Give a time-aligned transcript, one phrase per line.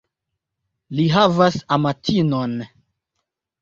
[1.01, 2.61] Li havas amatinon.